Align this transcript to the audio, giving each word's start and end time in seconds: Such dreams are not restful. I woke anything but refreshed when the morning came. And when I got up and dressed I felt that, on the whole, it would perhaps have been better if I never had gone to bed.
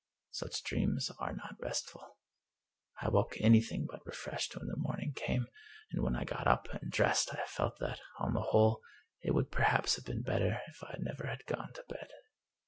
Such 0.31 0.63
dreams 0.63 1.11
are 1.19 1.31
not 1.31 1.57
restful. 1.61 2.17
I 3.01 3.09
woke 3.09 3.39
anything 3.39 3.85
but 3.87 4.03
refreshed 4.03 4.55
when 4.57 4.65
the 4.67 4.75
morning 4.75 5.13
came. 5.15 5.45
And 5.91 6.01
when 6.01 6.15
I 6.15 6.23
got 6.23 6.47
up 6.47 6.67
and 6.73 6.91
dressed 6.91 7.31
I 7.35 7.45
felt 7.45 7.77
that, 7.81 7.99
on 8.17 8.33
the 8.33 8.41
whole, 8.49 8.81
it 9.21 9.35
would 9.35 9.51
perhaps 9.51 9.97
have 9.97 10.05
been 10.05 10.23
better 10.23 10.59
if 10.69 10.83
I 10.83 10.95
never 10.99 11.27
had 11.27 11.45
gone 11.45 11.73
to 11.73 11.83
bed. 11.87 12.09